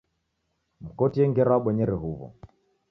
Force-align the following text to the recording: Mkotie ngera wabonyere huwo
Mkotie 0.85 1.25
ngera 1.29 1.51
wabonyere 1.53 1.95
huwo 2.01 2.25